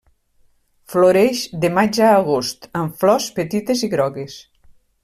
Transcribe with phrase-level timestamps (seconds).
[0.93, 4.43] Floreix de maig a agost amb flors petites i grogues.